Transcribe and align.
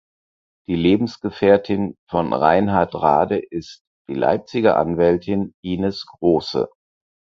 Die 0.65 0.75
Lebensgefährtin 0.75 1.95
von 2.09 2.33
Reinhard 2.33 2.95
Rade 2.95 3.37
ist 3.37 3.83
die 4.09 4.15
Leipziger 4.15 4.77
Anwältin 4.77 5.53
Ines 5.63 6.07
Große. 6.07 6.67